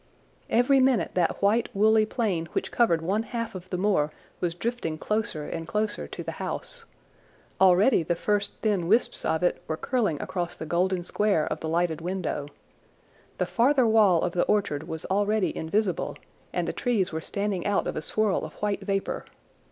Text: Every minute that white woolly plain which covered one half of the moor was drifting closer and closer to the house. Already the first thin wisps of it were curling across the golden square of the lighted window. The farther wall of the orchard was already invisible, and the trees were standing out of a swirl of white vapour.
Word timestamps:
Every 0.49 0.79
minute 0.79 1.11
that 1.13 1.43
white 1.43 1.69
woolly 1.75 2.07
plain 2.07 2.47
which 2.53 2.71
covered 2.71 3.03
one 3.03 3.21
half 3.21 3.53
of 3.53 3.69
the 3.69 3.77
moor 3.77 4.11
was 4.39 4.55
drifting 4.55 4.97
closer 4.97 5.45
and 5.45 5.67
closer 5.67 6.07
to 6.07 6.23
the 6.23 6.31
house. 6.41 6.85
Already 7.61 8.01
the 8.01 8.15
first 8.15 8.51
thin 8.63 8.87
wisps 8.87 9.23
of 9.23 9.43
it 9.43 9.61
were 9.67 9.77
curling 9.77 10.19
across 10.19 10.57
the 10.57 10.65
golden 10.65 11.03
square 11.03 11.45
of 11.45 11.59
the 11.59 11.69
lighted 11.69 12.01
window. 12.01 12.47
The 13.37 13.45
farther 13.45 13.85
wall 13.85 14.23
of 14.23 14.31
the 14.31 14.41
orchard 14.45 14.87
was 14.87 15.05
already 15.05 15.55
invisible, 15.55 16.17
and 16.51 16.67
the 16.67 16.73
trees 16.73 17.11
were 17.13 17.21
standing 17.21 17.67
out 17.67 17.85
of 17.85 17.95
a 17.95 18.01
swirl 18.01 18.43
of 18.43 18.53
white 18.55 18.81
vapour. 18.81 19.23